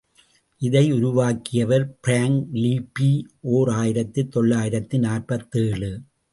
இதை 0.61 0.91
உருவாக்கியவர் 0.91 1.85
Frank 2.01 2.47
Libby, 2.53 3.11
ஓர் 3.39 3.69
ஆயிரத்து 3.69 4.27
தொள்ளாயிரத்து 4.27 4.99
நாற்பத்தேழு. 4.99 5.91